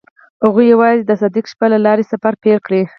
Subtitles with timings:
[0.43, 2.71] هغوی یوځای د صادق شپه له لارې سفر پیل کړ.